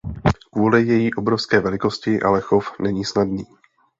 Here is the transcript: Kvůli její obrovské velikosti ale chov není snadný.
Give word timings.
Kvůli 0.53 0.83
její 0.83 1.13
obrovské 1.13 1.59
velikosti 1.59 2.21
ale 2.21 2.41
chov 2.41 2.79
není 2.79 3.05
snadný. 3.05 3.43